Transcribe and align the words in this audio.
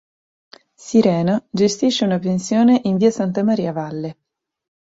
Sirena 0.79 1.45
gestisce 1.51 2.03
una 2.05 2.17
pensione 2.17 2.81
in 2.85 2.97
via 2.97 3.11
Santa 3.11 3.43
Maria 3.43 3.71
Valle. 3.71 4.17